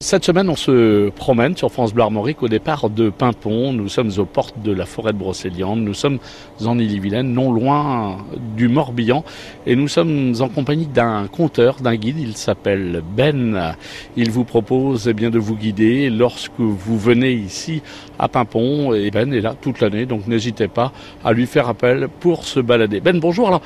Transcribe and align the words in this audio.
Cette 0.00 0.24
semaine, 0.24 0.48
on 0.48 0.54
se 0.54 1.10
promène 1.10 1.56
sur 1.56 1.72
France 1.72 1.92
Bleu 1.92 2.04
au 2.40 2.48
départ 2.48 2.88
de 2.88 3.10
Pimpon. 3.10 3.72
Nous 3.72 3.88
sommes 3.88 4.12
aux 4.18 4.24
portes 4.26 4.62
de 4.62 4.70
la 4.70 4.86
forêt 4.86 5.12
de 5.12 5.18
Brocéliande. 5.18 5.80
Nous 5.80 5.92
sommes 5.92 6.20
en 6.64 6.78
Ille-et-Vilaine, 6.78 7.32
non 7.32 7.50
loin 7.50 8.18
du 8.56 8.68
Morbihan. 8.68 9.24
Et 9.66 9.74
nous 9.74 9.88
sommes 9.88 10.34
en 10.38 10.48
compagnie 10.50 10.86
d'un 10.86 11.26
conteur, 11.26 11.80
d'un 11.80 11.96
guide. 11.96 12.20
Il 12.20 12.36
s'appelle 12.36 13.02
Ben. 13.16 13.74
Il 14.16 14.30
vous 14.30 14.44
propose 14.44 15.08
eh 15.08 15.14
bien, 15.14 15.30
de 15.30 15.40
vous 15.40 15.56
guider 15.56 16.10
lorsque 16.10 16.60
vous 16.60 16.96
venez 16.96 17.32
ici 17.32 17.82
à 18.20 18.28
Pimpon. 18.28 18.94
Et 18.94 19.10
Ben 19.10 19.32
est 19.32 19.40
là 19.40 19.56
toute 19.60 19.80
l'année, 19.80 20.06
donc 20.06 20.28
n'hésitez 20.28 20.68
pas 20.68 20.92
à 21.24 21.32
lui 21.32 21.46
faire 21.46 21.68
appel 21.68 22.06
pour 22.20 22.44
se 22.44 22.60
balader. 22.60 23.00
Ben, 23.00 23.18
bonjour. 23.18 23.48
Alors, 23.48 23.62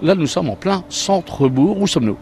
là, 0.00 0.14
nous 0.14 0.26
sommes 0.26 0.48
en 0.48 0.56
plein 0.56 0.82
centre-bourg. 0.88 1.78
Où 1.78 1.86
sommes-nous? 1.86 2.16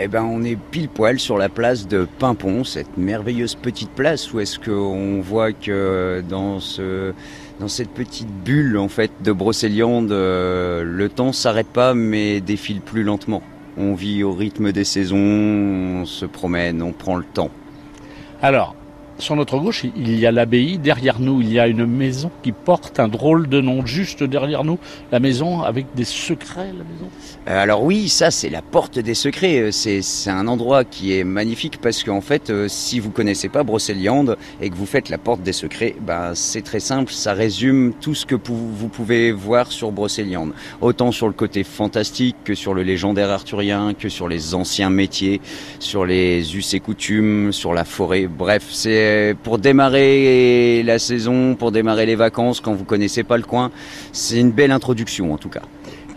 Eh 0.00 0.08
ben, 0.08 0.22
on 0.22 0.44
est 0.44 0.56
pile 0.56 0.88
poil 0.88 1.18
sur 1.18 1.38
la 1.38 1.48
place 1.48 1.88
de 1.88 2.06
Pimpon, 2.18 2.62
cette 2.62 2.96
merveilleuse 2.96 3.56
petite 3.56 3.90
place 3.90 4.32
où 4.32 4.38
est-ce 4.38 4.58
qu'on 4.58 5.20
voit 5.20 5.52
que 5.52 6.22
dans 6.28 6.60
ce 6.60 7.12
dans 7.58 7.66
cette 7.66 7.90
petite 7.90 8.28
bulle 8.28 8.78
en 8.78 8.88
fait 8.88 9.10
de 9.24 9.32
Brocéliande, 9.32 10.12
euh, 10.12 10.84
le 10.84 11.08
temps 11.08 11.32
s'arrête 11.32 11.66
pas 11.66 11.94
mais 11.94 12.40
défile 12.40 12.80
plus 12.80 13.02
lentement. 13.02 13.42
On 13.76 13.94
vit 13.94 14.22
au 14.22 14.32
rythme 14.32 14.70
des 14.70 14.84
saisons, 14.84 15.16
on 15.16 16.04
se 16.04 16.26
promène, 16.26 16.80
on 16.82 16.92
prend 16.92 17.16
le 17.16 17.24
temps. 17.24 17.50
Alors, 18.40 18.76
sur 19.18 19.36
notre 19.36 19.58
gauche, 19.58 19.84
il 19.96 20.18
y 20.18 20.26
a 20.26 20.32
l'abbaye. 20.32 20.78
Derrière 20.78 21.20
nous, 21.20 21.40
il 21.40 21.52
y 21.52 21.58
a 21.58 21.66
une 21.66 21.86
maison 21.86 22.30
qui 22.42 22.52
porte 22.52 23.00
un 23.00 23.08
drôle 23.08 23.48
de 23.48 23.60
nom. 23.60 23.84
Juste 23.84 24.22
derrière 24.22 24.64
nous, 24.64 24.78
la 25.12 25.20
maison 25.20 25.62
avec 25.62 25.86
des 25.94 26.04
secrets, 26.04 26.66
la 26.68 26.84
maison. 26.84 27.08
Euh, 27.48 27.62
alors 27.62 27.82
oui, 27.82 28.08
ça 28.08 28.30
c'est 28.30 28.48
la 28.48 28.62
porte 28.62 28.98
des 28.98 29.14
secrets. 29.14 29.60
Euh, 29.60 29.70
c'est, 29.72 30.30
un 30.30 30.46
endroit 30.46 30.84
qui 30.84 31.18
est 31.18 31.24
magnifique 31.24 31.80
parce 31.80 32.04
qu'en 32.04 32.20
fait, 32.20 32.50
euh, 32.50 32.68
si 32.68 33.00
vous 33.00 33.10
connaissez 33.10 33.48
pas 33.48 33.62
Brocéliande 33.62 34.36
et 34.60 34.70
que 34.70 34.76
vous 34.76 34.86
faites 34.86 35.08
la 35.08 35.18
porte 35.18 35.42
des 35.42 35.52
secrets, 35.52 35.96
ben 36.00 36.32
c'est 36.34 36.62
très 36.62 36.80
simple. 36.80 37.12
Ça 37.12 37.32
résume 37.32 37.94
tout 38.00 38.14
ce 38.14 38.26
que 38.26 38.34
vous 38.34 38.88
pouvez 38.88 39.32
voir 39.32 39.72
sur 39.72 39.90
Brocéliande. 39.90 40.52
Autant 40.80 41.12
sur 41.12 41.26
le 41.26 41.32
côté 41.32 41.64
fantastique 41.64 42.36
que 42.44 42.54
sur 42.54 42.74
le 42.74 42.82
légendaire 42.82 43.30
arthurien, 43.30 43.94
que 43.94 44.08
sur 44.08 44.28
les 44.28 44.54
anciens 44.54 44.90
métiers, 44.90 45.40
sur 45.80 46.04
les 46.04 46.56
us 46.56 46.74
et 46.74 46.80
coutumes, 46.80 47.52
sur 47.52 47.74
la 47.74 47.84
forêt. 47.84 48.26
Bref, 48.26 48.66
c'est 48.70 49.07
pour 49.42 49.58
démarrer 49.58 50.82
la 50.84 50.98
saison, 50.98 51.54
pour 51.54 51.72
démarrer 51.72 52.06
les 52.06 52.16
vacances, 52.16 52.60
quand 52.60 52.74
vous 52.74 52.84
connaissez 52.84 53.22
pas 53.22 53.36
le 53.36 53.42
coin, 53.42 53.70
c'est 54.12 54.38
une 54.38 54.52
belle 54.52 54.70
introduction 54.70 55.32
en 55.32 55.38
tout 55.38 55.48
cas. 55.48 55.62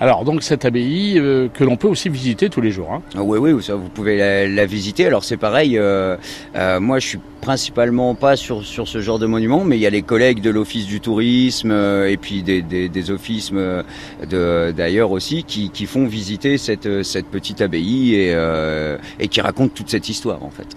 Alors 0.02 0.26
donc 0.26 0.42
cette 0.42 0.66
abbaye 0.66 1.20
euh, 1.20 1.48
que 1.48 1.64
l'on 1.64 1.76
peut 1.76 1.88
aussi 1.88 2.10
visiter 2.10 2.50
tous 2.50 2.60
les 2.60 2.72
jours. 2.72 2.92
Hein. 2.92 3.04
Ah 3.16 3.22
oui 3.22 3.38
oui, 3.38 3.62
ça, 3.62 3.76
vous 3.76 3.88
pouvez 3.88 4.48
la, 4.48 4.66
visiter. 4.66 5.06
Alors 5.06 5.24
c'est 5.24 5.38
pareil, 5.38 5.78
euh, 5.78 6.18
euh, 6.56 6.80
moi 6.80 6.98
je 6.98 7.08
suis 7.08 7.20
principalement 7.40 8.16
pas 8.16 8.36
sur, 8.36 8.64
sur 8.64 8.88
ce 8.88 9.00
genre 9.00 9.20
de 9.20 9.28
monument, 9.28 9.64
mais 9.64 9.78
il 9.78 9.80
y 9.80 9.86
a 9.86 9.92
les 9.92 10.02
collègues 10.02 10.42
de 10.42 10.50
l'office 10.50 10.88
du 10.88 11.02
tourisme 11.02 11.72
et 11.72 12.18
puis 12.18 12.42
des, 12.42 12.64
des, 12.64 12.90
des 12.90 13.12
offices 13.12 13.54
d'ailleurs 14.28 15.12
aussi 15.12 15.44
qui, 15.44 15.70
qui, 15.70 15.86
font 15.86 16.08
visiter 16.08 16.58
cette, 16.58 17.04
cette 17.04 17.28
petite 17.28 17.62
abbaye 17.62 18.16
et, 18.16 18.36
et 19.20 19.28
qui 19.28 19.40
racontent 19.40 19.74
toute 19.74 19.90
cette 19.90 20.10
histoire 20.10 20.44
en 20.44 20.50
fait. 20.50 20.68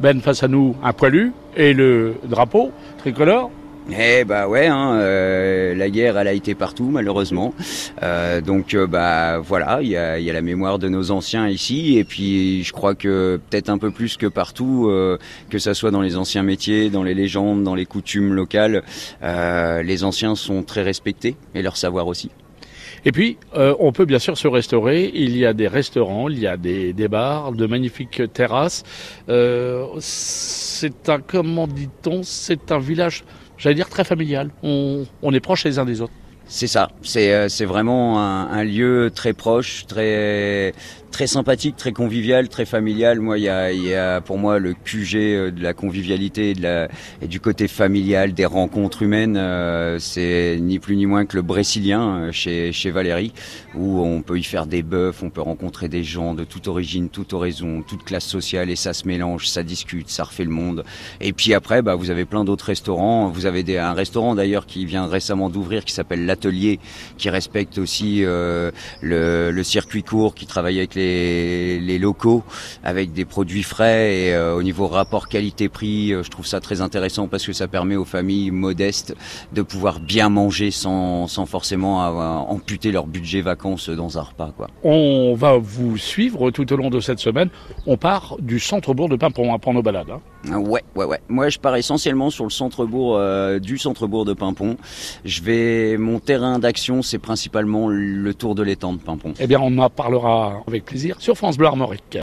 Ben 0.00 0.20
face 0.20 0.42
à 0.42 0.48
nous 0.48 0.76
un 0.82 0.92
poilu 0.92 1.32
et 1.56 1.72
le 1.72 2.16
drapeau 2.28 2.70
tricolore 2.98 3.50
eh 3.90 4.24
bah 4.24 4.48
ouais, 4.48 4.66
hein, 4.66 4.94
euh, 4.94 5.53
la 5.78 5.90
guerre 5.90 6.18
elle 6.18 6.28
a 6.28 6.32
été 6.32 6.54
partout 6.54 6.88
malheureusement. 6.90 7.54
Euh, 8.02 8.40
donc 8.40 8.74
euh, 8.74 8.86
bah 8.86 9.38
voilà, 9.38 9.80
il 9.82 9.88
y 9.88 9.96
a, 9.96 10.18
y 10.18 10.30
a, 10.30 10.32
la 10.32 10.42
mémoire 10.42 10.78
de 10.78 10.88
nos 10.88 11.10
anciens 11.10 11.48
ici 11.48 11.98
et 11.98 12.04
puis 12.04 12.62
je 12.64 12.72
crois 12.72 12.94
que 12.94 13.40
peut-être 13.50 13.68
un 13.68 13.78
peu 13.78 13.90
plus 13.90 14.16
que 14.16 14.26
partout, 14.26 14.90
que 15.50 15.58
ça 15.58 15.74
soit 15.74 15.90
dans 15.90 16.02
les 16.02 16.16
anciens 16.16 16.42
métiers, 16.42 16.90
dans 16.90 17.02
les 17.02 17.14
légendes, 17.14 17.62
dans 17.62 17.74
les 17.74 17.86
coutumes 17.86 18.32
locales, 18.32 18.82
les 19.22 20.04
anciens 20.04 20.34
sont 20.34 20.62
très 20.62 20.82
respectés 20.82 21.36
et 21.54 21.62
leur 21.62 21.76
savoir 21.76 22.06
aussi. 22.06 22.30
Et 23.04 23.12
puis, 23.12 23.36
on 23.54 23.92
peut 23.92 24.04
bien 24.04 24.18
sûr 24.18 24.38
se 24.38 24.48
restaurer. 24.48 25.10
Il 25.14 25.36
y 25.36 25.44
a 25.44 25.52
des 25.52 25.68
restaurants, 25.68 26.28
il 26.28 26.38
y 26.38 26.46
a 26.46 26.56
des, 26.56 26.92
des 26.92 27.08
bars, 27.08 27.52
de 27.52 27.66
magnifiques 27.66 28.22
terrasses. 28.32 28.82
c'est 30.00 31.08
un, 31.08 31.20
comment 31.20 31.66
dit-on, 31.66 32.22
c'est 32.22 32.72
un 32.72 32.78
village 32.78 33.24
j'allais 33.64 33.74
dire 33.74 33.88
très 33.88 34.04
familial. 34.04 34.50
On, 34.62 35.32
est 35.32 35.40
proche 35.40 35.64
les 35.64 35.78
uns 35.78 35.86
des 35.86 36.02
autres. 36.02 36.12
C'est 36.46 36.66
ça, 36.66 36.90
c'est 37.02 37.32
euh, 37.32 37.48
vraiment 37.66 38.20
un, 38.20 38.64
lieu 38.64 39.10
très 39.14 39.32
proche, 39.32 39.86
très 39.86 40.74
très 41.10 41.28
sympathique, 41.28 41.76
très 41.76 41.92
convivial, 41.92 42.48
très 42.48 42.64
familial. 42.64 43.20
Moi, 43.20 43.38
il 43.38 43.42
y 43.42 43.88
y 43.88 43.94
a, 43.94 44.20
pour 44.20 44.36
moi 44.36 44.58
le 44.58 44.74
QG 44.74 45.14
euh, 45.14 45.50
de 45.52 45.62
la 45.62 45.72
convivialité 45.72 46.50
et, 46.50 46.54
de 46.54 46.62
la, 46.62 46.88
et 47.22 47.28
du 47.28 47.38
côté 47.38 47.68
familial, 47.68 48.34
des 48.34 48.44
rencontres 48.44 49.02
humaines. 49.02 49.36
Euh, 49.36 50.00
c'est 50.00 50.58
ni 50.60 50.80
plus 50.80 50.96
ni 50.96 51.06
moins 51.06 51.24
que 51.24 51.36
le 51.36 51.42
Brésilien 51.42 52.32
chez, 52.32 52.72
chez 52.72 52.90
Valérie, 52.90 53.32
où 53.76 54.00
on 54.00 54.22
peut 54.22 54.40
y 54.40 54.42
faire 54.42 54.66
des 54.66 54.82
bœufs, 54.82 55.22
on 55.22 55.30
peut 55.30 55.40
rencontrer 55.40 55.88
des 55.88 56.02
gens 56.02 56.34
de 56.34 56.42
toute 56.42 56.66
origine, 56.66 57.08
toute 57.08 57.32
horizon, 57.32 57.84
toute 57.86 58.02
classe 58.02 58.26
sociale, 58.26 58.68
et 58.68 58.76
ça 58.76 58.92
se 58.92 59.06
mélange, 59.06 59.48
ça 59.48 59.62
discute, 59.62 60.08
ça 60.08 60.24
refait 60.24 60.44
le 60.44 60.50
monde. 60.50 60.84
Et 61.20 61.32
puis 61.32 61.54
après, 61.54 61.80
bah, 61.80 61.94
vous 61.94 62.10
avez 62.10 62.24
plein 62.24 62.44
d'autres 62.44 62.66
restaurants. 62.66 63.28
Vous 63.28 63.46
avez 63.46 63.62
des, 63.62 63.78
un 63.78 63.94
restaurant 63.94 64.34
d'ailleurs 64.34 64.66
qui 64.66 64.84
vient 64.84 65.06
récemment 65.06 65.48
d'ouvrir, 65.48 65.84
qui 65.84 65.94
s'appelle 65.94 66.26
l'Atelier, 66.34 66.80
qui 67.18 67.30
respecte 67.30 67.78
aussi 67.78 68.20
le, 68.22 68.72
le 69.00 69.62
circuit 69.62 70.02
court, 70.02 70.34
qui 70.34 70.46
travaille 70.46 70.78
avec 70.78 70.94
les 70.94 71.04
les, 71.80 71.98
locaux 71.98 72.42
avec 72.82 73.12
des 73.12 73.24
produits 73.24 73.62
frais 73.62 74.16
et 74.16 74.34
euh, 74.34 74.54
au 74.54 74.62
niveau 74.62 74.86
rapport 74.86 75.28
qualité-prix, 75.28 76.12
euh, 76.12 76.22
je 76.22 76.30
trouve 76.30 76.46
ça 76.46 76.60
très 76.60 76.80
intéressant 76.80 77.28
parce 77.28 77.46
que 77.46 77.52
ça 77.52 77.68
permet 77.68 77.96
aux 77.96 78.04
familles 78.04 78.50
modestes 78.50 79.14
de 79.52 79.62
pouvoir 79.62 80.00
bien 80.00 80.28
manger 80.28 80.70
sans, 80.70 81.26
sans 81.26 81.46
forcément 81.46 82.04
amputer 82.48 82.92
leur 82.92 83.06
budget 83.06 83.40
vacances 83.40 83.88
dans 83.88 84.18
un 84.18 84.22
repas. 84.22 84.52
Quoi. 84.56 84.68
On 84.82 85.34
va 85.34 85.56
vous 85.58 85.96
suivre 85.96 86.50
tout 86.50 86.70
au 86.72 86.76
long 86.76 86.90
de 86.90 87.00
cette 87.00 87.18
semaine. 87.18 87.48
On 87.86 87.96
part 87.96 88.36
du 88.40 88.58
centre-bourg 88.60 89.08
de 89.08 89.16
Pimpon 89.16 89.52
à 89.54 89.58
prendre 89.58 89.76
nos 89.76 89.82
balades. 89.82 90.10
Hein. 90.10 90.20
Ah 90.50 90.58
ouais, 90.58 90.82
ouais, 90.94 91.04
ouais. 91.04 91.20
Moi, 91.28 91.48
je 91.48 91.58
pars 91.58 91.76
essentiellement 91.76 92.28
sur 92.30 92.44
le 92.44 92.50
centre-bourg 92.50 93.16
euh, 93.16 93.58
du 93.58 93.78
centre-bourg 93.78 94.24
de 94.24 94.34
Pimpon. 94.34 94.76
Je 95.24 95.42
vais, 95.42 95.96
mon 95.96 96.18
terrain 96.24 96.58
d'action, 96.58 97.02
c'est 97.02 97.18
principalement 97.18 97.88
le 97.88 98.34
tour 98.34 98.54
de 98.54 98.62
l'étang 98.62 98.92
de 98.92 98.98
Pimpon. 98.98 99.34
Eh 99.38 99.46
bien, 99.46 99.60
on 99.60 99.76
en 99.78 99.90
parlera 99.90 100.62
avec 100.66 100.84
plaisir 100.84 101.16
sur 101.20 101.36
France 101.36 101.56
Bleu 101.56 101.66
Armorique. 101.66 102.04